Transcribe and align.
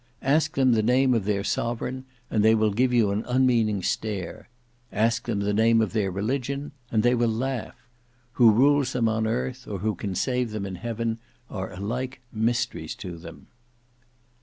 Ask 0.23 0.55
them 0.55 0.71
the 0.71 0.81
name 0.81 1.13
of 1.13 1.25
their 1.25 1.43
sovereign, 1.43 2.05
and 2.31 2.43
they 2.43 2.55
will 2.55 2.71
give 2.73 2.91
you 2.91 3.11
an 3.11 3.23
unmeaning 3.27 3.83
stare; 3.83 4.49
ask 4.91 5.27
them 5.27 5.41
the 5.41 5.53
name 5.53 5.79
of 5.79 5.93
their 5.93 6.09
religion, 6.09 6.71
and 6.91 7.03
they 7.03 7.13
will 7.13 7.29
laugh: 7.29 7.75
who 8.31 8.49
rules 8.49 8.93
them 8.93 9.07
on 9.07 9.27
earth, 9.27 9.67
or 9.67 9.77
who 9.77 9.93
can 9.93 10.15
save 10.15 10.49
them 10.49 10.65
in 10.65 10.73
heaven, 10.73 11.19
are 11.51 11.71
alike 11.71 12.19
mysteries 12.33 12.95
to 12.95 13.15
them. 13.15 13.45